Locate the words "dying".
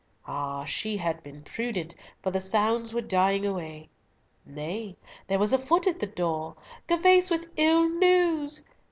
3.03-3.45